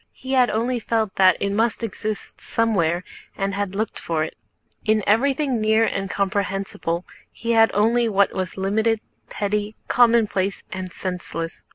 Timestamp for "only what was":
7.79-8.57